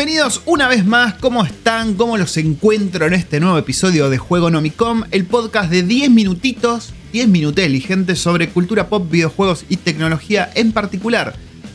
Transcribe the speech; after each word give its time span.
Bienvenidos 0.00 0.40
una 0.46 0.66
vez 0.66 0.86
más, 0.86 1.12
¿cómo 1.16 1.44
están? 1.44 1.92
¿Cómo 1.92 2.16
los 2.16 2.34
encuentro 2.38 3.04
en 3.04 3.12
este 3.12 3.38
nuevo 3.38 3.58
episodio 3.58 4.08
de 4.08 4.16
Juego 4.16 4.50
Nomicom? 4.50 5.04
El 5.10 5.26
podcast 5.26 5.70
de 5.70 5.82
10 5.82 6.08
minutitos, 6.08 6.94
10 7.12 7.28
minutos 7.28 7.62
gente 7.82 8.16
sobre 8.16 8.48
cultura 8.48 8.88
pop, 8.88 9.10
videojuegos 9.10 9.66
y 9.68 9.76
tecnología 9.76 10.50
en 10.54 10.72
particular. 10.72 11.34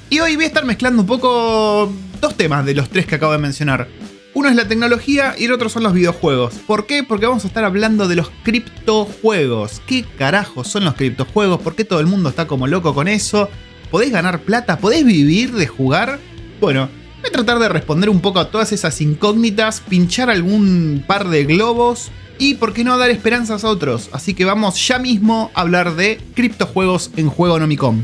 Y 0.09 0.21
hoy 0.21 0.37
voy 0.37 0.45
a 0.45 0.47
estar 0.47 0.65
mezclando 0.65 1.03
un 1.03 1.07
poco 1.07 1.93
dos 2.19 2.35
temas 2.35 2.65
de 2.65 2.73
los 2.73 2.89
tres 2.89 3.05
que 3.05 3.13
acabo 3.13 3.31
de 3.31 3.37
mencionar. 3.37 3.89
Uno 4.33 4.49
es 4.49 4.55
la 4.55 4.67
tecnología 4.67 5.35
y 5.37 5.45
el 5.45 5.51
otro 5.51 5.69
son 5.69 5.83
los 5.83 5.93
videojuegos. 5.93 6.55
¿Por 6.65 6.87
qué? 6.87 7.03
Porque 7.03 7.27
vamos 7.27 7.43
a 7.43 7.47
estar 7.47 7.63
hablando 7.63 8.07
de 8.07 8.15
los 8.15 8.31
criptojuegos. 8.41 9.83
¿Qué 9.85 10.03
carajos 10.17 10.67
son 10.67 10.83
los 10.83 10.95
criptojuegos? 10.95 11.61
¿Por 11.61 11.75
qué 11.75 11.85
todo 11.85 11.99
el 11.99 12.07
mundo 12.07 12.29
está 12.29 12.47
como 12.47 12.65
loco 12.65 12.95
con 12.95 13.07
eso? 13.07 13.51
¿Podés 13.91 14.11
ganar 14.11 14.39
plata? 14.39 14.79
¿Podés 14.79 15.05
vivir 15.05 15.51
de 15.51 15.67
jugar? 15.67 16.17
Bueno, 16.59 16.89
voy 17.21 17.29
a 17.29 17.31
tratar 17.31 17.59
de 17.59 17.69
responder 17.69 18.09
un 18.09 18.21
poco 18.21 18.39
a 18.39 18.49
todas 18.51 18.71
esas 18.71 18.99
incógnitas, 19.01 19.81
pinchar 19.81 20.29
algún 20.29 21.03
par 21.07 21.29
de 21.29 21.45
globos 21.45 22.11
y, 22.37 22.55
por 22.55 22.73
qué 22.73 22.83
no, 22.83 22.97
dar 22.97 23.09
esperanzas 23.09 23.63
a 23.63 23.69
otros. 23.69 24.09
Así 24.11 24.33
que 24.33 24.45
vamos 24.45 24.87
ya 24.87 24.99
mismo 24.99 25.51
a 25.53 25.61
hablar 25.61 25.95
de 25.95 26.19
criptojuegos 26.33 27.11
en 27.15 27.29
Juego 27.29 27.59
Nomicom. 27.59 28.03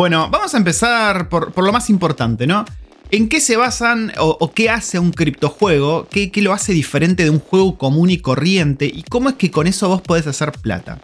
Bueno, 0.00 0.30
vamos 0.30 0.54
a 0.54 0.56
empezar 0.56 1.28
por, 1.28 1.62
lo 1.62 1.72
más 1.72 1.90
importante, 1.90 2.46
¿no? 2.46 2.64
¿En 3.12 3.28
qué 3.28 3.40
se 3.40 3.56
basan 3.56 4.12
o, 4.18 4.52
qué 4.52 4.70
hace 4.70 5.00
un 5.00 5.10
criptojuego? 5.10 6.06
¿Qué, 6.10 6.30
¿Qué, 6.30 6.42
lo 6.42 6.52
hace 6.52 6.72
diferente 6.72 7.24
de 7.24 7.30
un 7.30 7.40
juego 7.40 7.76
común 7.76 8.08
y 8.10 8.18
corriente? 8.18 8.86
¿Y 8.86 9.02
cómo 9.02 9.28
es 9.28 9.34
que 9.34 9.50
con 9.50 9.66
eso 9.66 9.88
vos 9.88 10.00
podés 10.00 10.28
hacer 10.28 10.52
plata? 10.52 11.00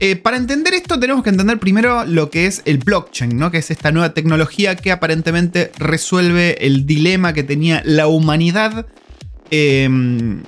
Eh, 0.00 0.16
para 0.16 0.38
entender 0.38 0.74
esto 0.74 0.98
tenemos 0.98 1.22
que 1.22 1.30
entender 1.30 1.58
primero 1.58 2.04
lo 2.04 2.30
que 2.30 2.46
es 2.46 2.62
el 2.64 2.78
blockchain, 2.78 3.36
¿no? 3.36 3.50
que 3.50 3.58
es 3.58 3.70
esta 3.70 3.92
nueva 3.92 4.12
tecnología 4.12 4.74
que 4.74 4.90
aparentemente 4.90 5.70
resuelve 5.78 6.66
el 6.66 6.84
dilema 6.84 7.32
que 7.32 7.44
tenía 7.44 7.80
la 7.84 8.08
humanidad 8.08 8.86
em, 9.50 10.42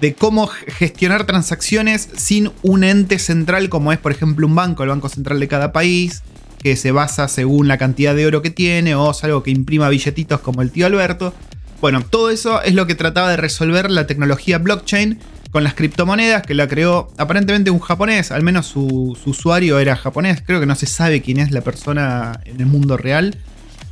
de 0.00 0.14
cómo 0.14 0.46
gestionar 0.46 1.26
transacciones 1.26 2.08
sin 2.16 2.50
un 2.62 2.84
ente 2.84 3.18
central 3.18 3.68
como 3.68 3.92
es 3.92 3.98
por 3.98 4.12
ejemplo 4.12 4.46
un 4.46 4.54
banco, 4.54 4.82
el 4.82 4.88
banco 4.88 5.08
central 5.10 5.40
de 5.40 5.48
cada 5.48 5.72
país, 5.72 6.22
que 6.58 6.76
se 6.76 6.92
basa 6.92 7.28
según 7.28 7.68
la 7.68 7.78
cantidad 7.78 8.14
de 8.14 8.26
oro 8.26 8.42
que 8.42 8.50
tiene 8.50 8.94
o 8.94 9.10
es 9.10 9.24
algo 9.24 9.42
que 9.42 9.50
imprima 9.50 9.88
billetitos 9.88 10.40
como 10.40 10.62
el 10.62 10.70
tío 10.70 10.86
Alberto. 10.86 11.34
Bueno, 11.80 12.02
todo 12.02 12.30
eso 12.30 12.60
es 12.62 12.74
lo 12.74 12.86
que 12.86 12.94
trataba 12.94 13.30
de 13.30 13.36
resolver 13.36 13.90
la 13.90 14.06
tecnología 14.06 14.58
blockchain 14.58 15.20
con 15.50 15.64
las 15.64 15.74
criptomonedas 15.74 16.42
que 16.42 16.54
la 16.54 16.68
creó 16.68 17.10
aparentemente 17.16 17.70
un 17.70 17.78
japonés, 17.78 18.32
al 18.32 18.42
menos 18.42 18.66
su, 18.66 19.16
usuario 19.24 19.78
era 19.78 19.96
japonés, 19.96 20.42
creo 20.44 20.60
que 20.60 20.66
no 20.66 20.74
se 20.74 20.86
sabe 20.86 21.22
quién 21.22 21.38
es 21.38 21.52
la 21.52 21.62
persona 21.62 22.40
en 22.44 22.60
el 22.60 22.66
mundo 22.66 22.96
real. 22.96 23.36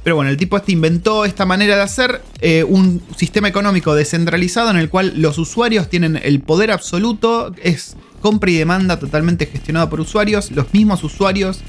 Pero 0.03 0.17
bueno, 0.17 0.31
el 0.31 0.37
tipo 0.37 0.56
este 0.56 0.70
inventó 0.70 1.25
esta 1.25 1.47
manera 1.47 1.75
de 1.77 1.83
hacer 1.83 2.22
eh, 2.41 2.62
un 2.62 3.03
sistema 3.17 3.48
económico 3.48 3.94
descentralizado 3.94 4.70
en 4.70 4.77
el 4.77 4.89
cual 4.89 5.14
los 5.17 5.37
usuarios 5.39 5.89
tienen 5.89 6.20
el 6.22 6.41
poder 6.41 6.70
absoluto, 6.70 7.53
es 7.61 7.97
compra 8.20 8.50
y 8.50 8.55
demanda 8.55 8.98
totalmente 8.98 9.47
gestionado 9.47 9.91
por 9.91 10.00
usuarios, 10.00 10.53
los 10.53 10.72
mismos 10.72 11.03
usuarios 11.03 11.61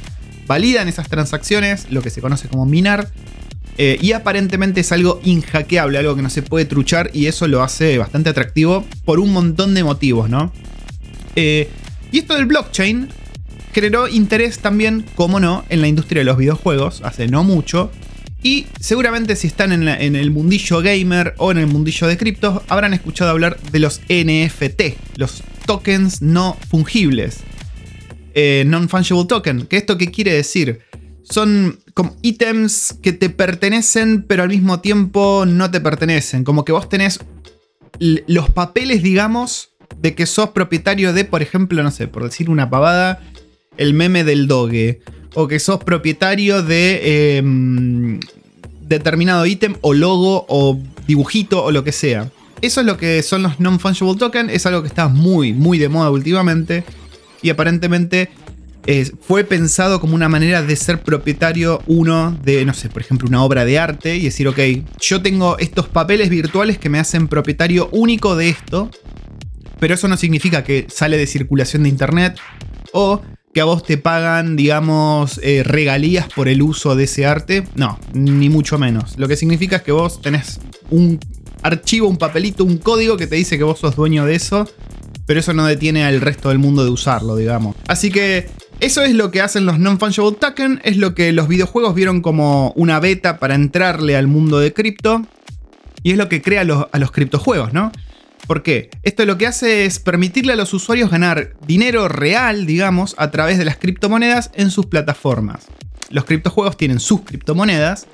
validan 0.48 0.88
esas 0.88 1.10
transacciones, 1.10 1.88
lo 1.92 2.02
que 2.02 2.10
se 2.10 2.22
conoce 2.22 2.48
como 2.48 2.66
minar. 2.66 3.10
Eh, 3.78 4.00
y 4.02 4.14
aparentemente 4.14 4.82
es 4.82 4.92
algo 4.92 5.20
inhackeable, 5.24 6.00
algo 6.00 6.16
que 6.16 6.24
no 6.24 6.32
se 6.32 6.42
puede 6.42 6.66
truchar 6.66 7.12
y 7.14 7.28
eso 7.28 7.48
lo 7.48 7.62
hace 7.62 8.00
bastante 8.00 8.30
atractivo 8.30 8.84
por 9.06 9.20
un 9.20 9.32
montón 9.32 9.76
de 9.76 9.84
motivos, 9.84 10.30
¿no? 10.32 10.52
Eh, 11.36 11.70
y 12.12 12.20
esto 12.20 12.34
del 12.34 12.48
blockchain 12.48 13.10
generó 13.74 14.08
interés 14.08 14.58
también, 14.60 15.06
como 15.14 15.40
no, 15.40 15.64
en 15.70 15.82
la 15.82 15.88
industria 15.88 16.22
de 16.22 16.26
los 16.26 16.38
videojuegos, 16.38 17.02
hace 17.04 17.28
no 17.28 17.44
mucho. 17.44 17.92
Y 18.42 18.66
seguramente 18.80 19.36
si 19.36 19.46
están 19.46 19.72
en, 19.72 19.88
en 19.88 20.16
el 20.16 20.32
mundillo 20.32 20.82
gamer 20.82 21.36
o 21.38 21.52
en 21.52 21.60
el 21.60 21.68
mundillo 21.68 22.08
de 22.08 22.18
criptos, 22.18 22.64
habrán 22.70 22.96
escuchado 22.96 23.30
hablar 23.30 23.60
de 23.72 23.80
los 23.80 24.02
NFT, 24.10 25.18
los 25.18 25.44
tokens 25.68 26.24
no 26.24 26.58
fungibles. 26.70 27.44
Eh, 28.40 28.66
non-fungible 28.68 29.26
token. 29.26 29.66
¿Qué 29.66 29.78
esto 29.78 29.98
qué 29.98 30.12
quiere 30.12 30.32
decir? 30.32 30.82
Son 31.24 31.80
como 31.96 32.16
ítems 32.22 32.96
que 33.02 33.12
te 33.12 33.32
pertenecen, 33.32 34.22
pero 34.22 34.44
al 34.44 34.50
mismo 34.50 34.80
tiempo 34.80 35.46
no 35.48 35.72
te 35.72 35.82
pertenecen. 35.82 36.44
Como 36.44 36.64
que 36.64 36.72
vos 36.72 36.88
tenés 36.88 37.20
los 38.00 38.52
papeles, 38.52 39.02
digamos, 39.02 39.72
de 40.00 40.14
que 40.14 40.28
sos 40.28 40.52
propietario 40.52 41.14
de, 41.14 41.26
por 41.26 41.42
ejemplo, 41.42 41.82
no 41.82 41.90
sé, 41.90 42.08
por 42.08 42.26
decir 42.26 42.52
una 42.52 42.70
pavada, 42.70 43.24
el 43.76 43.96
meme 43.96 44.24
del 44.24 44.46
doge. 44.46 45.02
O 45.34 45.48
que 45.48 45.58
sos 45.58 45.84
propietario 45.84 46.62
de 46.62 47.38
em, 47.38 48.20
determinado 48.82 49.48
ítem 49.48 49.78
o 49.82 49.96
logo 49.96 50.46
o 50.48 50.80
dibujito 51.08 51.64
o 51.64 51.72
lo 51.72 51.84
que 51.84 51.92
sea. 51.92 52.30
Eso 52.62 52.82
es 52.82 52.86
lo 52.86 52.98
que 52.98 53.24
son 53.24 53.42
los 53.42 53.60
non-fungible 53.60 54.16
tokens. 54.16 54.54
Es 54.54 54.68
algo 54.68 54.84
que 54.84 54.90
está 54.90 55.08
muy, 55.08 55.54
muy 55.54 55.80
de 55.80 55.90
moda 55.90 56.12
últimamente 56.12 56.84
y 57.48 57.50
aparentemente 57.50 58.30
eh, 58.88 59.10
fue 59.22 59.46
pensado 59.46 60.02
como 60.02 60.16
una 60.16 60.28
manera 60.28 60.62
de 60.62 60.76
ser 60.76 61.02
propietario 61.02 61.82
uno 61.88 62.38
de, 62.44 62.66
no 62.66 62.74
sé, 62.74 62.90
por 62.90 63.02
ejemplo, 63.02 63.28
una 63.28 63.42
obra 63.42 63.64
de 63.64 63.80
arte 63.80 64.18
y 64.18 64.24
decir, 64.24 64.50
ok, 64.50 64.60
yo 65.00 65.22
tengo 65.22 65.58
estos 65.60 65.88
papeles 65.88 66.30
virtuales 66.30 66.78
que 66.78 66.90
me 66.90 67.00
hacen 67.00 67.30
propietario 67.30 67.88
único 67.94 68.36
de 68.36 68.50
esto, 68.50 68.92
pero 69.80 69.94
eso 69.94 70.10
no 70.10 70.18
significa 70.18 70.66
que 70.66 70.88
sale 70.90 71.18
de 71.18 71.26
circulación 71.26 71.84
de 71.84 71.90
internet 71.90 72.38
o 72.92 73.22
que 73.54 73.62
a 73.62 73.66
vos 73.66 73.84
te 73.84 73.98
pagan, 73.98 74.58
digamos, 74.58 75.40
eh, 75.42 75.64
regalías 75.64 76.28
por 76.28 76.50
el 76.50 76.62
uso 76.62 76.98
de 76.98 77.06
ese 77.06 77.26
arte. 77.26 77.64
No, 77.76 77.98
ni 78.14 78.50
mucho 78.50 78.78
menos. 78.78 79.18
Lo 79.18 79.30
que 79.30 79.38
significa 79.38 79.78
es 79.78 79.82
que 79.84 79.94
vos 79.94 80.22
tenés 80.22 80.60
un 80.90 81.18
archivo, 81.64 82.10
un 82.10 82.18
papelito, 82.18 82.66
un 82.66 82.78
código 82.78 83.16
que 83.16 83.26
te 83.26 83.38
dice 83.38 83.58
que 83.58 83.64
vos 83.64 83.80
sos 83.80 83.96
dueño 83.96 84.26
de 84.26 84.36
eso 84.36 84.68
pero 85.28 85.42
eso 85.42 85.54
no 85.54 85.68
detiene 85.68 86.04
al 86.04 86.22
resto 86.22 86.50
del 86.50 86.58
mundo 86.58 86.84
de 86.84 86.90
usarlo, 86.90 87.36
digamos. 87.36 87.76
Así 87.88 88.10
que 88.10 88.50
eso 88.80 89.04
es 89.04 89.14
lo 89.14 89.30
que 89.30 89.42
hacen 89.42 89.68
los 89.68 89.78
non-fungible 89.78 90.38
token, 90.40 90.82
es 90.84 90.98
lo 90.98 91.14
que 91.14 91.32
los 91.34 91.48
videojuegos 91.48 91.94
vieron 91.94 92.22
como 92.22 92.72
una 92.72 93.00
beta 93.00 93.38
para 93.38 93.54
entrarle 93.54 94.16
al 94.16 94.28
mundo 94.28 94.58
de 94.58 94.74
cripto 94.74 95.22
y 96.02 96.12
es 96.12 96.18
lo 96.18 96.30
que 96.30 96.42
crea 96.42 96.62
a 96.62 97.00
los 97.00 97.12
criptojuegos, 97.12 97.74
¿no? 97.74 97.92
¿Por 98.48 98.64
qué? 98.64 98.90
Esto 99.04 99.26
lo 99.26 99.38
que 99.38 99.46
hace 99.46 99.86
es 99.86 100.00
permitirle 100.00 100.54
a 100.54 100.56
los 100.56 100.74
usuarios 100.74 101.12
ganar 101.12 101.52
dinero 101.68 102.08
real, 102.08 102.66
digamos, 102.66 103.14
a 103.18 103.30
través 103.30 103.58
de 103.58 103.66
las 103.66 103.76
criptomonedas 103.76 104.52
en 104.54 104.72
sus 104.72 104.86
plataformas. 104.86 105.68
Los 106.10 106.24
criptojuegos 106.24 106.78
tienen 106.78 107.02
sus 107.02 107.22
criptomonedas 107.22 108.08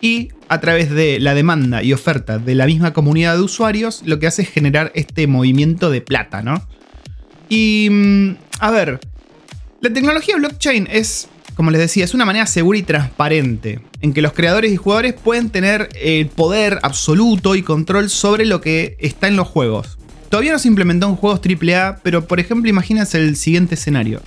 y 0.00 0.30
a 0.48 0.60
través 0.60 0.90
de 0.90 1.18
la 1.20 1.34
demanda 1.34 1.82
y 1.82 1.92
oferta 1.92 2.38
de 2.38 2.54
la 2.54 2.66
misma 2.66 2.92
comunidad 2.92 3.36
de 3.36 3.42
usuarios, 3.42 4.02
lo 4.04 4.18
que 4.18 4.26
hace 4.26 4.42
es 4.42 4.50
generar 4.50 4.92
este 4.94 5.26
movimiento 5.26 5.90
de 5.90 6.00
plata, 6.00 6.42
¿no? 6.42 6.66
Y, 7.48 7.88
mm, 7.90 8.36
a 8.60 8.70
ver, 8.70 9.00
la 9.80 9.92
tecnología 9.92 10.36
blockchain 10.36 10.88
es, 10.90 11.28
como 11.54 11.70
les 11.70 11.80
decía, 11.80 12.04
es 12.04 12.14
una 12.14 12.24
manera 12.24 12.46
segura 12.46 12.78
y 12.78 12.82
transparente 12.82 13.80
en 14.00 14.12
que 14.12 14.22
los 14.22 14.32
creadores 14.32 14.72
y 14.72 14.76
jugadores 14.76 15.14
pueden 15.14 15.50
tener 15.50 15.88
el 16.00 16.28
poder 16.28 16.78
absoluto 16.82 17.54
y 17.54 17.62
control 17.62 18.10
sobre 18.10 18.44
lo 18.44 18.60
que 18.60 18.96
está 19.00 19.28
en 19.28 19.36
los 19.36 19.48
juegos. 19.48 19.98
Todavía 20.28 20.52
no 20.52 20.58
se 20.58 20.68
implementó 20.68 21.08
en 21.08 21.16
juegos 21.16 21.40
AAA, 21.40 22.00
pero 22.02 22.26
por 22.26 22.38
ejemplo 22.38 22.68
imagínense 22.68 23.18
el 23.18 23.36
siguiente 23.36 23.74
escenario. 23.74 24.20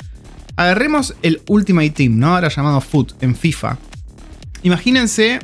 Agarremos 0.56 1.16
el 1.22 1.42
Ultimate 1.48 1.92
Team, 1.92 2.18
¿no? 2.18 2.36
Ahora 2.36 2.50
llamado 2.50 2.82
Foot 2.82 3.22
en 3.22 3.36
FIFA. 3.36 3.78
Imagínense 4.64 5.40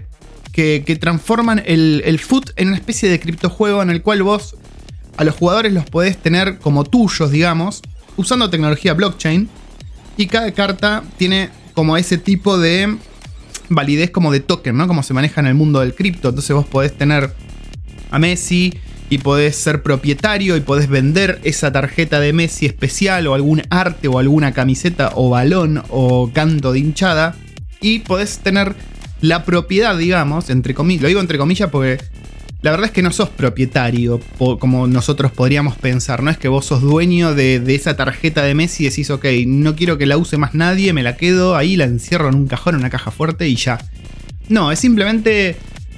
que, 0.58 0.98
transforman 1.00 1.62
el, 1.68 2.02
el, 2.04 2.18
foot 2.18 2.50
en 2.56 2.70
una 2.70 2.78
especie 2.78 3.10
de 3.10 3.20
criptojuego 3.20 3.84
en 3.84 3.92
el 3.92 4.02
cual 4.02 4.24
vos 4.24 4.56
a 5.16 5.24
los 5.24 5.36
jugadores 5.36 5.72
los 5.72 5.86
podés 5.86 6.18
tener 6.18 6.58
como 6.58 6.84
tuyos, 6.84 7.30
digamos, 7.30 7.84
usando 8.16 8.50
tecnología 8.50 8.96
blockchain. 8.96 9.48
Y 10.18 10.26
cada 10.26 10.52
carta 10.54 11.04
tiene 11.18 11.52
como 11.76 11.96
ese 11.96 12.18
tipo 12.18 12.58
de 12.58 12.98
validez 13.70 14.10
como 14.10 14.32
de 14.32 14.40
token, 14.40 14.76
¿no? 14.76 14.88
Como 14.88 15.04
se 15.04 15.14
maneja 15.14 15.42
en 15.42 15.48
el 15.48 15.54
mundo 15.54 15.82
del 15.82 15.94
cripto. 15.94 16.30
Entonces 16.30 16.56
vos 16.56 16.66
podés 16.66 16.98
tener 16.98 17.32
a 18.10 18.18
Messi 18.18 18.74
y 19.12 19.20
podés 19.20 19.56
ser 19.58 19.84
propietario 19.84 20.58
y 20.58 20.62
podés 20.62 20.90
vender 20.90 21.40
esa 21.44 21.72
tarjeta 21.72 22.20
de 22.20 22.34
Messi 22.34 22.66
especial 22.66 23.28
o 23.28 23.36
algún 23.36 23.62
arte 23.70 24.08
o 24.08 24.18
alguna 24.18 24.54
camiseta 24.54 25.12
o 25.14 25.30
balón 25.30 25.84
o 25.90 26.32
canto 26.34 26.72
de 26.72 26.80
hinchada. 26.80 27.36
Y 27.80 28.00
podés 28.00 28.40
tener 28.40 28.76
la 29.22 29.46
propiedad, 29.46 29.98
digamos, 29.98 30.50
entre 30.50 30.74
comillas, 30.74 31.02
lo 31.04 31.08
digo 31.08 31.20
entre 31.20 31.38
comillas 31.38 31.70
porque 31.70 31.98
la 32.62 32.72
verdad 32.72 32.88
es 32.88 32.92
que 32.92 33.02
no 33.02 33.12
sos 33.12 33.30
propietario 33.30 34.20
como 34.60 34.88
nosotros 34.88 35.32
podríamos 35.32 35.76
pensar, 35.76 36.24
no 36.24 36.32
es 36.32 36.38
que 36.38 36.48
vos 36.48 36.66
sos 36.66 36.82
dueño 36.82 37.36
de, 37.36 37.64
esa 37.74 37.96
tarjeta 37.96 38.44
de 38.44 38.56
Messi 38.56 38.86
y 38.86 38.90
decís, 38.90 39.10
ok, 39.10 39.26
no 39.46 39.76
quiero 39.76 39.98
que 39.98 40.06
la 40.06 40.18
use 40.18 40.38
más 40.38 40.56
nadie, 40.56 40.92
me 40.92 41.04
la 41.04 41.18
quedo 41.18 41.56
ahí, 41.56 41.76
la 41.76 41.86
encierro 41.86 42.30
en 42.30 42.36
un 42.36 42.48
cajón, 42.48 42.76
en 42.76 42.82
una 42.82 42.90
caja 42.90 43.12
fuerte 43.12 43.48
y 43.48 43.56
ya. 43.56 43.78
No, 44.50 44.72
es 44.72 44.80
simplemente 44.80 45.56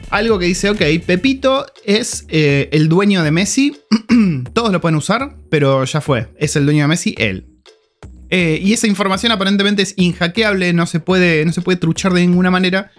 algo 0.09 0.37
que 0.37 0.47
dice, 0.47 0.69
ok, 0.69 0.81
Pepito 1.05 1.65
es 1.85 2.25
eh, 2.27 2.67
el 2.71 2.89
dueño 2.89 3.23
de 3.23 3.31
Messi, 3.31 3.77
todos 4.53 4.71
lo 4.71 4.81
pueden 4.81 4.97
usar, 4.97 5.35
pero 5.49 5.85
ya 5.85 6.01
fue, 6.01 6.27
es 6.37 6.55
el 6.55 6.65
dueño 6.65 6.83
de 6.83 6.87
Messi 6.87 7.15
él. 7.17 7.45
Eh, 8.31 8.59
y 8.61 8.73
esa 8.73 8.85
información 8.85 9.31
aparentemente 9.31 9.81
es 9.81 9.93
inhackeable, 9.97 10.71
no 10.73 10.85
se, 10.85 10.99
puede, 10.99 11.45
no 11.45 11.51
se 11.51 11.61
puede 11.61 11.77
truchar 11.77 12.13
de 12.13 12.21
ninguna 12.21 12.51
manera. 12.51 12.91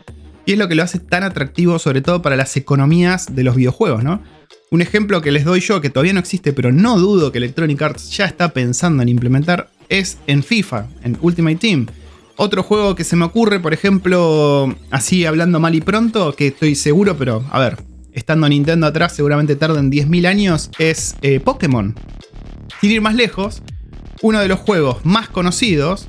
Y 0.47 0.53
es 0.53 0.59
lo 0.59 0.69
que 0.69 0.75
lo 0.75 0.83
hace 0.83 0.99
tan 0.99 1.23
atractivo, 1.23 1.79
sobre 1.79 2.01
todo 2.01 2.23
para 2.23 2.37
las 2.37 2.57
economías 2.57 3.35
de 3.35 3.45
los 3.45 3.57
videojuegos, 3.57 4.03
¿no? 4.03 4.23
Un 4.71 4.83
ejemplo 4.83 5.21
que 5.21 5.33
les 5.33 5.45
doy 5.45 5.61
yo, 5.61 5.81
que 5.81 5.91
todavía 5.91 6.13
no 6.13 6.21
existe, 6.21 6.53
pero 6.53 6.71
no 6.71 6.99
dudo 6.99 7.33
que 7.33 7.39
Electronic 7.39 7.83
Arts 7.83 8.17
ya 8.17 8.25
está 8.27 8.53
pensando 8.53 9.03
en 9.03 9.09
implementar, 9.09 9.69
es 9.89 10.19
en 10.27 10.43
FIFA, 10.43 10.87
en 11.03 11.19
Ultimate 11.21 11.57
Team. 11.57 11.87
Otro 12.37 12.63
juego 12.63 12.95
que 12.95 13.05
se 13.05 13.17
me 13.17 13.25
ocurre, 13.25 13.61
por 13.61 13.75
ejemplo, 13.75 14.75
así 14.91 15.27
hablando 15.27 15.61
mal 15.61 15.75
y 15.75 15.81
pronto, 15.81 16.35
que 16.35 16.47
estoy 16.49 16.75
seguro, 16.75 17.19
pero 17.19 17.45
a 17.51 17.59
ver, 17.59 17.77
estando 18.13 18.49
Nintendo 18.49 18.87
atrás, 18.87 19.15
seguramente 19.15 19.57
tarden 19.57 19.91
10.000 19.91 20.27
años, 20.27 20.71
es 20.79 21.17
eh, 21.23 21.41
Pokémon. 21.41 21.95
Sin 22.81 22.93
ir 22.93 23.01
más 23.01 23.15
lejos, 23.15 23.63
uno 24.23 24.39
de 24.41 24.49
los 24.49 24.61
juegos 24.61 25.05
más 25.05 25.29
conocidos, 25.29 26.09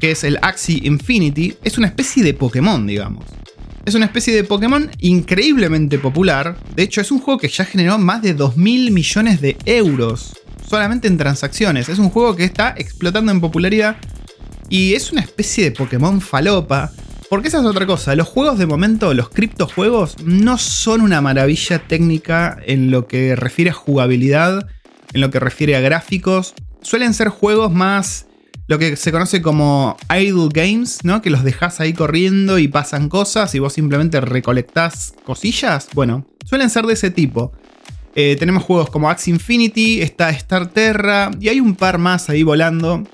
que 0.00 0.12
es 0.12 0.24
el 0.24 0.38
Axie 0.42 0.80
Infinity, 0.84 1.56
es 1.62 1.78
una 1.78 1.88
especie 1.88 2.24
de 2.24 2.34
Pokémon, 2.34 2.86
digamos. 2.86 3.24
Es 3.88 3.94
una 3.94 4.04
especie 4.04 4.36
de 4.36 4.44
Pokémon 4.44 4.90
increíblemente 4.98 5.98
popular. 5.98 6.58
De 6.76 6.82
hecho, 6.82 7.00
es 7.00 7.10
un 7.10 7.20
juego 7.20 7.40
que 7.40 7.48
ya 7.48 7.64
generó 7.64 7.96
más 7.96 8.20
de 8.20 8.36
2.000 8.36 8.90
millones 8.90 9.40
de 9.40 9.56
euros 9.64 10.36
solamente 10.68 11.08
en 11.08 11.16
transacciones. 11.16 11.88
Es 11.88 11.98
un 11.98 12.10
juego 12.10 12.36
que 12.36 12.44
está 12.44 12.74
explotando 12.76 13.32
en 13.32 13.40
popularidad 13.40 13.96
y 14.68 14.92
es 14.92 15.10
una 15.10 15.22
especie 15.22 15.64
de 15.64 15.70
Pokémon 15.70 16.20
falopa. 16.20 16.92
Porque 17.30 17.48
esa 17.48 17.60
es 17.60 17.64
otra 17.64 17.86
cosa, 17.86 18.14
los 18.14 18.28
juegos 18.28 18.58
de 18.58 18.66
momento, 18.66 19.14
los 19.14 19.30
criptojuegos, 19.30 20.22
no 20.22 20.58
son 20.58 21.00
una 21.00 21.22
maravilla 21.22 21.78
técnica 21.78 22.58
en 22.66 22.90
lo 22.90 23.06
que 23.06 23.36
refiere 23.36 23.70
a 23.70 23.72
jugabilidad, 23.72 24.68
en 25.14 25.22
lo 25.22 25.30
que 25.30 25.40
refiere 25.40 25.76
a 25.76 25.80
gráficos. 25.80 26.52
Suelen 26.82 27.14
ser 27.14 27.28
juegos 27.28 27.72
más 27.72 28.26
lo 28.68 28.78
que 28.78 28.94
se 28.96 29.10
conoce 29.10 29.42
como 29.42 29.96
idle 30.10 30.48
games, 30.52 31.00
¿no? 31.02 31.20
Que 31.20 31.30
los 31.30 31.42
dejas 31.42 31.80
ahí 31.80 31.92
corriendo 31.92 32.58
y 32.58 32.68
pasan 32.68 33.08
cosas 33.08 33.54
y 33.54 33.58
vos 33.58 33.72
simplemente 33.72 34.20
recolectás 34.20 35.14
cosillas. 35.24 35.88
Bueno, 35.94 36.24
suelen 36.44 36.70
ser 36.70 36.86
de 36.86 36.92
ese 36.92 37.10
tipo. 37.10 37.52
Eh, 38.14 38.36
tenemos 38.38 38.62
juegos 38.62 38.90
como 38.90 39.10
Axie 39.10 39.32
Infinity, 39.32 40.00
está 40.00 40.30
Star 40.30 40.68
Terra 40.68 41.30
y 41.40 41.48
hay 41.48 41.60
un 41.60 41.74
par 41.74 41.98
más 41.98 42.30
ahí 42.30 42.42
volando 42.44 43.04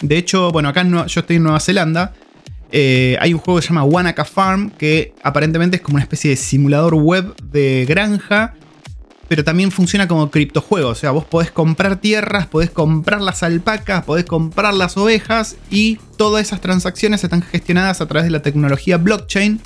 de 0.00 0.16
hecho, 0.16 0.50
bueno, 0.50 0.68
acá 0.68 0.82
yo 0.84 1.20
estoy 1.20 1.36
en 1.36 1.42
Nueva 1.42 1.60
Zelanda. 1.60 2.14
Eh, 2.72 3.16
hay 3.20 3.34
un 3.34 3.40
juego 3.40 3.60
que 3.60 3.66
se 3.66 3.68
llama 3.68 3.84
Wanaka 3.84 4.24
Farm, 4.24 4.70
que 4.70 5.12
aparentemente 5.22 5.76
es 5.76 5.82
como 5.82 5.96
una 5.96 6.04
especie 6.04 6.30
de 6.30 6.36
simulador 6.36 6.94
web 6.94 7.34
de 7.42 7.84
granja, 7.86 8.54
pero 9.30 9.44
también 9.44 9.70
funciona 9.70 10.08
como 10.08 10.28
criptojuego. 10.28 10.88
O 10.88 10.94
sea, 10.96 11.12
vos 11.12 11.24
podés 11.24 11.52
comprar 11.52 12.00
tierras, 12.00 12.48
podés 12.48 12.68
comprar 12.68 13.20
las 13.20 13.44
alpacas, 13.44 14.02
podés 14.02 14.24
comprar 14.24 14.74
las 14.74 14.96
ovejas 14.96 15.54
y 15.70 16.00
todas 16.16 16.44
esas 16.44 16.60
transacciones 16.60 17.22
están 17.22 17.40
gestionadas 17.40 18.00
a 18.00 18.08
través 18.08 18.24
de 18.24 18.32
la 18.32 18.42
tecnología 18.42 18.96
blockchain. 18.96 19.60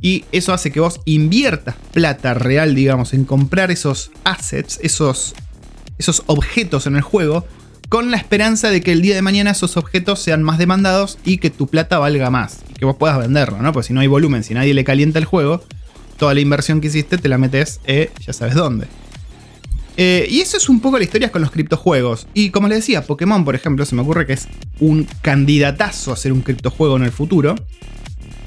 Y 0.00 0.26
eso 0.30 0.52
hace 0.52 0.70
que 0.70 0.78
vos 0.78 1.00
inviertas 1.06 1.74
plata 1.92 2.34
real, 2.34 2.76
digamos, 2.76 3.12
en 3.12 3.24
comprar 3.24 3.72
esos 3.72 4.12
assets, 4.22 4.78
esos, 4.80 5.34
esos 5.98 6.22
objetos 6.26 6.86
en 6.86 6.94
el 6.94 7.02
juego 7.02 7.44
con 7.88 8.12
la 8.12 8.16
esperanza 8.16 8.70
de 8.70 8.80
que 8.80 8.92
el 8.92 9.02
día 9.02 9.16
de 9.16 9.22
mañana 9.22 9.50
esos 9.50 9.76
objetos 9.76 10.20
sean 10.20 10.44
más 10.44 10.58
demandados 10.58 11.18
y 11.24 11.38
que 11.38 11.50
tu 11.50 11.66
plata 11.66 11.98
valga 11.98 12.30
más 12.30 12.60
y 12.70 12.74
que 12.74 12.84
vos 12.84 12.94
puedas 12.94 13.18
venderlo, 13.18 13.60
¿no? 13.60 13.72
Porque 13.72 13.88
si 13.88 13.92
no 13.92 13.98
hay 13.98 14.06
volumen, 14.06 14.44
si 14.44 14.54
nadie 14.54 14.72
le 14.72 14.84
calienta 14.84 15.18
el 15.18 15.24
juego, 15.24 15.64
toda 16.20 16.34
la 16.34 16.40
inversión 16.40 16.82
que 16.82 16.88
hiciste 16.88 17.16
te 17.16 17.28
la 17.30 17.38
metes, 17.38 17.80
eh, 17.86 18.10
ya 18.24 18.34
sabes 18.34 18.54
dónde. 18.54 18.86
Eh, 19.96 20.26
y 20.28 20.40
eso 20.40 20.58
es 20.58 20.68
un 20.68 20.80
poco 20.80 20.98
la 20.98 21.04
historia 21.04 21.32
con 21.32 21.40
los 21.40 21.50
criptojuegos. 21.50 22.28
Y 22.34 22.50
como 22.50 22.68
les 22.68 22.78
decía, 22.78 23.06
Pokémon, 23.06 23.42
por 23.42 23.54
ejemplo, 23.54 23.86
se 23.86 23.94
me 23.94 24.02
ocurre 24.02 24.26
que 24.26 24.34
es 24.34 24.46
un 24.80 25.08
candidatazo 25.22 26.12
a 26.12 26.16
ser 26.16 26.32
un 26.32 26.42
criptojuego 26.42 26.98
en 26.98 27.04
el 27.04 27.10
futuro. 27.10 27.56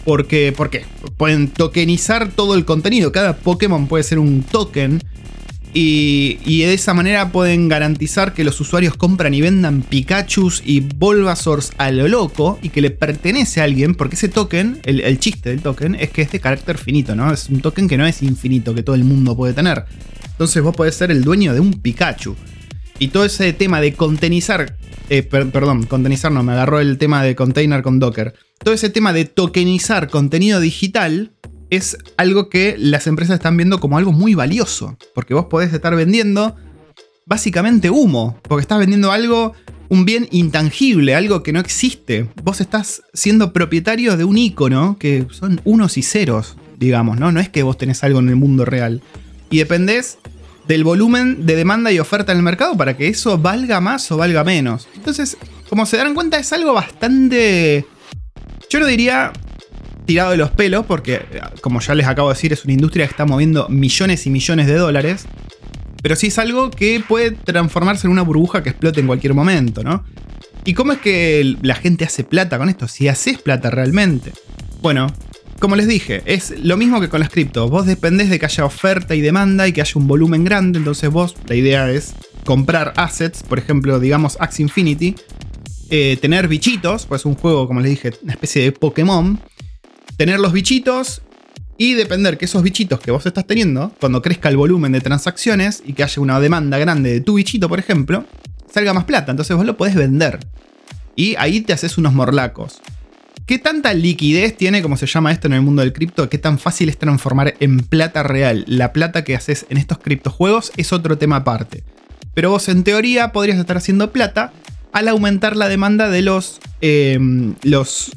Porque, 0.05 0.53
¿Por 0.55 0.69
qué? 0.69 0.85
Pueden 1.17 1.47
tokenizar 1.47 2.29
todo 2.31 2.53
el 2.53 2.63
contenido. 2.63 3.11
Cada 3.11 3.37
Pokémon 3.37 3.87
puede 3.87 4.03
ser 4.03 4.19
un 4.19 4.43
token 4.43 5.01
y, 5.73 6.61
de 6.61 6.73
esa 6.73 6.93
manera 6.93 7.31
pueden 7.31 7.67
garantizar 7.67 8.33
que 8.33 8.43
los 8.43 8.59
usuarios 8.61 8.95
compran 8.95 9.33
y 9.33 9.41
vendan 9.41 9.81
Pikachu 9.81 10.51
y 10.63 10.81
Bulbasaurs 10.81 11.71
a 11.77 11.91
lo 11.91 12.07
loco 12.07 12.59
y 12.61 12.69
que 12.69 12.81
le 12.81 12.91
pertenece 12.91 13.61
a 13.61 13.63
alguien, 13.63 13.95
porque 13.95 14.15
ese 14.15 14.29
token, 14.29 14.79
el, 14.83 15.19
chiste 15.19 15.49
del 15.49 15.61
token, 15.61 15.95
es 15.95 16.11
que 16.11 16.21
es 16.21 16.31
de 16.31 16.39
carácter 16.39 16.77
finito, 16.77 17.15
¿no? 17.15 17.31
Es 17.33 17.49
un 17.49 17.61
token 17.61 17.87
que 17.87 17.97
no 17.97 18.05
es 18.05 18.21
infinito, 18.21 18.75
que 18.75 18.83
todo 18.83 18.95
el 18.95 19.03
mundo 19.03 19.35
puede 19.35 19.53
tener. 19.53 19.85
Entonces 20.31 20.61
vos 20.61 20.75
podés 20.75 20.95
ser 20.95 21.09
el 21.11 21.23
dueño 21.23 21.53
de 21.53 21.59
un 21.59 21.73
Pikachu. 21.73 22.35
Y 22.99 23.07
todo 23.07 23.25
ese 23.25 23.51
tema 23.53 23.81
de 23.81 23.93
contenizar, 23.93 24.77
eh, 25.09 25.23
perdón, 25.23 25.83
contenizar 25.83 26.31
no, 26.31 26.43
me 26.43 26.53
agarró 26.53 26.79
el 26.79 26.97
tema 26.97 27.23
de 27.23 27.35
container 27.35 27.81
con 27.81 27.99
Docker. 27.99 28.35
Todo 28.63 28.73
ese 28.73 28.89
tema 28.89 29.11
de 29.11 29.25
tokenizar 29.25 30.09
contenido 30.09 30.59
digital 30.59 31.31
es 31.69 31.97
algo 32.17 32.49
que 32.49 32.75
las 32.77 33.07
empresas 33.07 33.35
están 33.35 33.57
viendo 33.57 33.79
como 33.79 33.97
algo 33.97 34.11
muy 34.11 34.35
valioso. 34.35 34.97
Porque 35.13 35.33
vos 35.33 35.45
podés 35.45 35.73
estar 35.73 35.95
vendiendo 35.95 36.55
básicamente 37.25 37.89
humo. 37.89 38.39
Porque 38.43 38.61
estás 38.61 38.79
vendiendo 38.79 39.11
algo, 39.11 39.53
un 39.89 40.05
bien 40.05 40.27
intangible, 40.31 41.15
algo 41.15 41.43
que 41.43 41.53
no 41.53 41.59
existe. 41.59 42.29
Vos 42.43 42.61
estás 42.61 43.03
siendo 43.13 43.53
propietario 43.53 44.17
de 44.17 44.23
un 44.23 44.37
icono 44.37 44.97
que 44.99 45.27
son 45.31 45.61
unos 45.63 45.97
y 45.97 46.03
ceros, 46.03 46.55
digamos, 46.77 47.19
¿no? 47.19 47.31
No 47.31 47.39
es 47.39 47.49
que 47.49 47.63
vos 47.63 47.77
tenés 47.77 48.03
algo 48.03 48.19
en 48.19 48.29
el 48.29 48.35
mundo 48.35 48.65
real. 48.65 49.01
Y 49.49 49.57
dependés 49.57 50.17
del 50.67 50.83
volumen 50.83 51.45
de 51.45 51.55
demanda 51.55 51.91
y 51.91 51.99
oferta 51.99 52.31
en 52.31 52.39
el 52.39 52.43
mercado 52.43 52.77
para 52.77 52.95
que 52.95 53.07
eso 53.07 53.37
valga 53.37 53.81
más 53.81 54.11
o 54.11 54.17
valga 54.17 54.43
menos. 54.43 54.87
Entonces, 54.95 55.37
como 55.69 55.85
se 55.85 55.97
darán 55.97 56.15
cuenta, 56.15 56.37
es 56.37 56.53
algo 56.53 56.73
bastante. 56.73 57.85
Yo 58.69 58.79
no 58.79 58.87
diría 58.87 59.31
tirado 60.05 60.31
de 60.31 60.37
los 60.37 60.51
pelos, 60.51 60.85
porque 60.85 61.21
como 61.61 61.79
ya 61.79 61.95
les 61.95 62.07
acabo 62.07 62.29
de 62.29 62.35
decir, 62.35 62.53
es 62.53 62.63
una 62.65 62.73
industria 62.73 63.05
que 63.05 63.11
está 63.11 63.25
moviendo 63.25 63.67
millones 63.69 64.25
y 64.25 64.29
millones 64.29 64.67
de 64.67 64.75
dólares. 64.75 65.25
Pero 66.01 66.15
sí 66.15 66.27
es 66.27 66.37
algo 66.37 66.69
que 66.69 67.01
puede 67.07 67.31
transformarse 67.31 68.07
en 68.07 68.11
una 68.11 68.23
burbuja 68.23 68.61
que 68.61 68.69
explote 68.71 68.99
en 68.99 69.07
cualquier 69.07 69.33
momento, 69.33 69.83
¿no? 69.83 70.03
¿Y 70.65 70.73
cómo 70.73 70.93
es 70.93 70.99
que 70.99 71.55
la 71.61 71.75
gente 71.75 72.05
hace 72.05 72.23
plata 72.23 72.57
con 72.57 72.69
esto? 72.69 72.87
Si 72.87 73.07
haces 73.07 73.37
plata 73.37 73.69
realmente. 73.69 74.31
Bueno, 74.81 75.07
como 75.59 75.77
les 75.77 75.87
dije, 75.87 76.21
es 76.25 76.53
lo 76.61 76.75
mismo 76.75 76.99
que 76.99 77.07
con 77.07 77.21
las 77.21 77.29
cripto. 77.29 77.69
Vos 77.69 77.85
dependés 77.85 78.29
de 78.29 78.39
que 78.39 78.45
haya 78.45 78.65
oferta 78.65 79.15
y 79.15 79.21
demanda 79.21 79.67
y 79.67 79.71
que 79.71 79.81
haya 79.81 79.93
un 79.95 80.07
volumen 80.07 80.43
grande. 80.43 80.79
Entonces 80.79 81.09
vos, 81.09 81.35
la 81.47 81.55
idea 81.55 81.89
es 81.89 82.13
comprar 82.43 82.93
assets, 82.97 83.43
por 83.43 83.59
ejemplo, 83.59 83.99
digamos 83.99 84.35
Axie 84.41 84.63
Infinity. 84.63 85.15
Eh, 85.89 86.17
tener 86.19 86.47
bichitos, 86.47 87.05
pues 87.05 87.25
un 87.25 87.35
juego, 87.35 87.67
como 87.67 87.79
les 87.79 87.91
dije, 87.91 88.11
una 88.23 88.33
especie 88.33 88.63
de 88.63 88.71
Pokémon 88.71 89.39
tener 90.17 90.39
los 90.39 90.53
bichitos 90.53 91.21
y 91.77 91.93
depender 91.95 92.37
que 92.37 92.45
esos 92.45 92.63
bichitos 92.63 92.99
que 92.99 93.11
vos 93.11 93.25
estás 93.25 93.45
teniendo, 93.45 93.91
cuando 93.99 94.21
crezca 94.21 94.49
el 94.49 94.57
volumen 94.57 94.91
de 94.91 95.01
transacciones 95.01 95.83
y 95.85 95.93
que 95.93 96.03
haya 96.03 96.21
una 96.21 96.39
demanda 96.39 96.77
grande 96.77 97.11
de 97.11 97.21
tu 97.21 97.35
bichito, 97.35 97.67
por 97.67 97.79
ejemplo, 97.79 98.25
salga 98.71 98.93
más 98.93 99.05
plata. 99.05 99.31
Entonces 99.31 99.55
vos 99.55 99.65
lo 99.65 99.77
podés 99.77 99.95
vender. 99.95 100.39
Y 101.15 101.35
ahí 101.37 101.61
te 101.61 101.73
haces 101.73 101.97
unos 101.97 102.13
morlacos. 102.13 102.81
¿Qué 103.45 103.59
tanta 103.59 103.93
liquidez 103.93 104.55
tiene, 104.55 104.81
como 104.81 104.95
se 104.95 105.05
llama 105.05 105.31
esto 105.31 105.47
en 105.47 105.53
el 105.53 105.61
mundo 105.61 105.81
del 105.81 105.91
cripto? 105.91 106.29
¿Qué 106.29 106.37
tan 106.37 106.59
fácil 106.59 106.87
es 106.87 106.97
transformar 106.97 107.55
en 107.59 107.79
plata 107.79 108.23
real 108.23 108.63
la 108.67 108.93
plata 108.93 109.23
que 109.23 109.35
haces 109.35 109.65
en 109.69 109.77
estos 109.77 109.97
criptojuegos? 109.97 110.71
Es 110.77 110.93
otro 110.93 111.17
tema 111.17 111.37
aparte. 111.37 111.83
Pero 112.33 112.51
vos 112.51 112.69
en 112.69 112.83
teoría 112.83 113.31
podrías 113.31 113.59
estar 113.59 113.77
haciendo 113.77 114.11
plata 114.11 114.53
al 114.93 115.07
aumentar 115.07 115.57
la 115.57 115.67
demanda 115.67 116.09
de 116.09 116.21
los, 116.21 116.61
eh, 116.81 117.19
los 117.63 118.11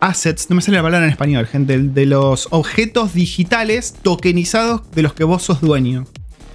assets, 0.00 0.50
no 0.50 0.56
me 0.56 0.62
sale 0.62 0.76
la 0.76 0.82
palabra 0.82 1.06
en 1.06 1.12
español, 1.12 1.46
gente, 1.46 1.78
de 1.78 2.06
los 2.06 2.48
objetos 2.50 3.14
digitales 3.14 3.94
tokenizados 4.02 4.82
de 4.92 5.02
los 5.02 5.14
que 5.14 5.24
vos 5.24 5.42
sos 5.42 5.60
dueño. 5.60 6.06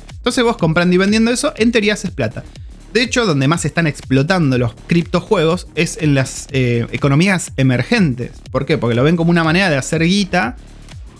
Entonces 0.10 0.44
vos 0.44 0.58
comprando 0.58 0.96
y 0.96 0.98
vendiendo 0.98 1.32
eso, 1.32 1.54
en 1.58 1.72
teoría 1.72 1.94
haces 1.94 2.12
plata. 2.12 2.44
De 2.94 3.02
hecho, 3.02 3.26
donde 3.26 3.48
más 3.48 3.66
están 3.66 3.88
explotando 3.88 4.58
los 4.58 4.76
criptojuegos 4.88 5.68
es 5.74 5.98
en 6.00 6.14
las 6.14 6.48
eh, 6.52 6.86
economías 6.92 7.52
emergentes. 7.58 8.32
¿Por 8.52 8.66
qué? 8.66 8.78
Porque 8.78 8.96
lo 8.96 9.04
ven 9.04 9.16
como 9.16 9.32
una 9.32 9.44
manera 9.44 9.70
de 9.70 9.78
hacer 9.78 10.04
guita, 10.04 10.56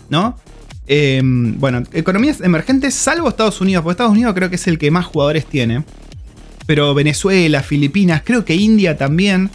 ¿no? 0.08 0.38
Em, 0.86 1.58
bueno, 1.58 1.82
economías 1.92 2.40
emergentes, 2.40 2.94
salvo 2.94 3.28
Estados 3.28 3.60
Unidos, 3.60 3.82
porque 3.82 3.94
Estados 3.94 4.12
Unidos 4.12 4.34
creo 4.34 4.50
que 4.50 4.56
es 4.56 4.66
el 4.68 4.78
que 4.78 4.90
más 4.90 5.06
jugadores 5.06 5.46
tiene. 5.46 5.84
Pero 6.66 6.94
Venezuela, 6.94 7.62
Filipinas, 7.62 8.22
creo 8.24 8.44
que 8.44 8.54
India 8.54 8.96
también. 8.96 9.50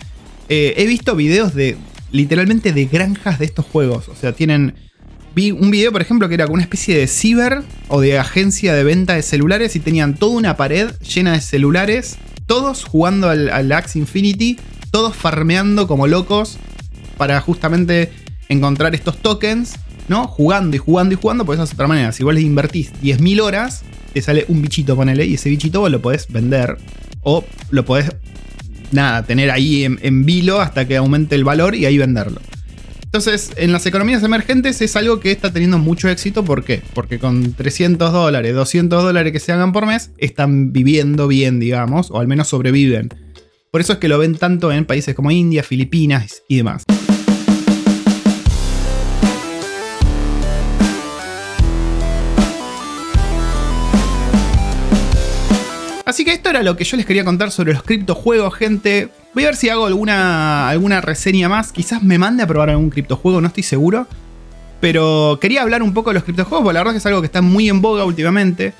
Eh, 0.50 0.74
he 0.78 0.88
visto 0.88 1.16
videos 1.16 1.54
de 1.54 1.78
literalmente 2.12 2.74
de 2.74 2.86
granjas 2.86 3.39
de 3.39 3.46
estos 3.46 3.66
juegos. 3.66 4.08
O 4.10 4.16
sea, 4.16 4.34
tienen. 4.34 4.75
Vi 5.36 5.51
un 5.51 5.70
video, 5.70 5.92
por 5.92 6.01
ejemplo, 6.01 6.28
que 6.28 6.34
era 6.34 6.48
una 6.48 6.63
especie 6.63 6.98
de 6.98 7.08
ciber 7.08 7.62
o 7.88 8.01
de 8.01 8.18
agencia 8.18 8.74
de 8.74 8.84
venta 8.84 9.13
de 9.13 9.22
celulares 9.22 9.75
y 9.75 9.80
tenían 9.80 10.16
toda 10.16 10.36
una 10.38 10.58
pared 10.58 10.89
llena 11.01 11.34
de 11.34 11.42
celulares, 11.42 12.18
todos 12.48 12.84
jugando 12.84 13.30
al, 13.30 13.50
al 13.50 13.72
Axe 13.72 14.00
Infinity, 14.00 14.58
todos 14.92 15.16
farmeando 15.16 15.88
como 15.88 16.08
locos 16.08 16.58
para 17.18 17.39
justamente 17.42 18.12
encontrar 18.50 18.96
estos 18.96 19.18
tokens, 19.18 19.75
¿no? 20.08 20.28
Jugando 20.28 20.75
y 20.75 20.80
jugando 20.80 21.13
y 21.13 21.18
jugando, 21.18 21.46
pues 21.46 21.58
esa 21.58 21.66
es 21.66 21.74
otra 21.74 21.88
manera. 21.88 22.12
Si 22.12 22.24
vos 22.24 22.34
les 22.34 22.44
invertís 22.44 22.92
10.000 23.01 23.42
horas, 23.42 23.84
te 24.13 24.22
sale 24.22 24.46
un 24.48 24.62
bichito, 24.62 24.96
ponele, 24.96 25.25
y 25.25 25.36
ese 25.36 25.50
bichito 25.50 25.80
vos 25.82 25.92
lo 25.92 26.01
podés 26.01 26.28
vender 26.32 26.78
o 27.22 27.46
lo 27.70 27.86
podés 27.86 28.12
nada, 28.91 29.24
tener 29.24 29.51
ahí 29.51 29.86
en, 29.86 30.25
vilo 30.25 30.62
hasta 30.62 30.88
que 30.88 30.98
aumente 30.98 31.36
el 31.36 31.43
valor 31.43 31.75
y 31.75 31.86
ahí 31.86 31.98
venderlo. 31.98 32.41
Entonces, 33.03 33.51
en 33.55 33.72
las 33.72 33.86
economías 33.88 34.22
emergentes 34.22 34.81
es 34.81 34.96
algo 34.96 35.19
que 35.19 35.31
está 35.31 35.51
teniendo 35.51 35.79
mucho 35.79 36.10
éxito. 36.10 36.46
¿Por 36.46 36.63
qué? 36.63 36.81
Porque 36.93 37.17
con 37.17 37.53
300 37.53 38.13
dólares, 38.13 38.53
200 38.53 39.01
dólares 39.01 39.34
que 39.34 39.39
se 39.39 39.51
hagan 39.51 39.72
por 39.72 39.88
mes, 39.88 40.12
están 40.17 40.72
viviendo 40.72 41.27
bien, 41.27 41.60
digamos, 41.60 42.12
o 42.12 42.19
al 42.19 42.27
menos 42.27 42.50
sobreviven. 42.50 43.10
Por 43.72 43.81
eso 43.81 43.93
es 43.93 44.00
que 44.00 44.08
lo 44.08 44.19
ven 44.19 44.36
tanto 44.36 44.72
en 44.72 44.86
países 44.86 45.15
como 45.15 45.31
India, 45.31 45.63
Filipinas 45.63 46.43
y 46.48 46.58
demás. 46.58 46.84
Así 56.10 56.25
que 56.25 56.34
esto 56.34 56.50
era 56.50 56.63
lo 56.63 56.75
que 56.75 56.86
yo 56.86 56.98
les 56.98 57.06
quería 57.06 57.24
contar 57.24 57.51
sobre 57.51 57.72
los 57.72 57.84
criptojuegos, 57.84 58.56
gente. 58.56 59.10
Voy 59.36 59.44
a 59.44 59.50
ver 59.50 59.56
si 59.56 59.70
hago 59.70 59.86
alguna, 59.86 60.68
alguna 60.68 61.01
reseña 61.01 61.48
más. 61.48 61.72
Quizás 61.72 62.01
me 62.01 62.18
mande 62.18 62.42
a 62.42 62.48
probar 62.48 62.72
algún 62.72 62.89
criptojuego, 62.89 63.42
no 63.42 63.48
estoy 63.48 63.62
seguro. 63.62 64.08
Pero 64.82 65.38
quería 65.39 65.62
hablar 65.62 65.84
un 65.84 65.94
poco 65.94 66.10
de 66.10 66.16
los 66.16 66.24
criptojuegos, 66.24 66.63
porque 66.63 66.74
la 66.74 66.80
verdad 66.80 66.96
es 66.96 67.04
que 67.04 67.04
es 67.04 67.06
algo 67.06 67.22
que 67.22 67.28
está 67.28 67.44
muy 67.44 67.70
en 67.70 67.80
boga 67.80 68.06
últimamente. 68.06 68.74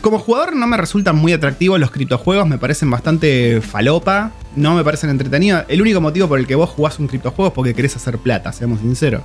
Como 0.00 0.18
jugador 0.18 0.56
no 0.56 0.66
me 0.66 0.78
resultan 0.78 1.14
muy 1.16 1.34
atractivos 1.34 1.78
los 1.78 1.90
criptojuegos, 1.90 2.48
me 2.48 2.56
parecen 2.56 2.90
bastante 2.90 3.60
falopa, 3.60 4.32
no 4.56 4.74
me 4.74 4.82
parecen 4.82 5.10
entretenidos. 5.10 5.66
El 5.68 5.82
único 5.82 6.00
motivo 6.00 6.26
por 6.26 6.38
el 6.38 6.46
que 6.46 6.54
vos 6.54 6.70
jugás 6.70 6.98
un 6.98 7.06
criptojuego 7.06 7.48
es 7.48 7.54
porque 7.54 7.74
querés 7.74 7.96
hacer 7.96 8.16
plata, 8.16 8.50
seamos 8.54 8.80
sinceros. 8.80 9.20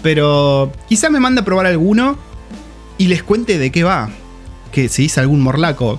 Pero 0.00 0.70
quizás 0.88 1.10
me 1.10 1.18
mande 1.18 1.40
a 1.40 1.44
probar 1.44 1.66
alguno 1.66 2.16
y 2.98 3.08
les 3.08 3.24
cuente 3.24 3.58
de 3.58 3.72
qué 3.72 3.82
va. 3.82 4.10
Que 4.70 4.88
si 4.88 5.06
hice 5.06 5.18
algún 5.18 5.40
morlaco 5.40 5.98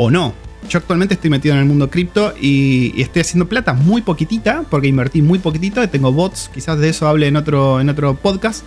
o 0.00 0.10
no. 0.10 0.34
Yo 0.68 0.78
actualmente 0.78 1.14
estoy 1.14 1.30
metido 1.30 1.54
en 1.54 1.60
el 1.60 1.66
mundo 1.66 1.90
cripto 1.90 2.34
y, 2.40 3.00
estoy 3.00 3.20
haciendo 3.20 3.48
plata 3.48 3.74
muy 3.74 4.02
poquitita, 4.02 4.64
porque 4.70 4.88
invertí 4.88 5.20
muy 5.20 5.38
poquitito, 5.38 5.86
tengo 5.88 6.12
bots, 6.12 6.50
quizás 6.52 6.78
de 6.78 6.88
eso 6.88 7.06
hable 7.06 7.26
en 7.26 7.36
otro, 7.36 7.80
en 7.80 7.88
otro 7.88 8.14
podcast. 8.14 8.64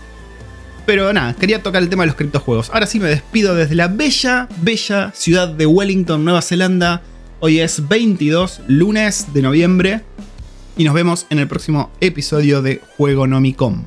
Pero 0.86 1.12
nada, 1.14 1.34
quería 1.34 1.64
tocar 1.64 1.82
el 1.82 1.90
tema 1.90 2.04
de 2.04 2.08
los 2.08 2.16
criptojuegos. 2.16 2.70
Ahora 2.72 2.88
sí 2.88 3.00
me 3.00 3.08
despido 3.08 3.56
desde 3.56 3.74
la 3.74 3.88
bella, 3.88 4.48
bella 4.62 5.12
ciudad 5.16 5.48
de 5.48 5.66
Wellington, 5.66 6.24
Nueva 6.24 6.42
Zelanda. 6.42 7.02
Hoy 7.40 7.60
es 7.60 7.88
22, 7.88 8.62
lunes 8.68 9.34
de 9.34 9.42
noviembre. 9.42 10.02
Y 10.76 10.84
nos 10.84 10.94
vemos 10.94 11.26
en 11.30 11.40
el 11.40 11.48
próximo 11.48 11.90
episodio 12.02 12.62
de 12.62 12.82
Juego 12.98 13.28
Nomicom. 13.28 13.86